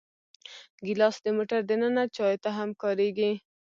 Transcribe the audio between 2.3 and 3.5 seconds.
ته هم کارېږي.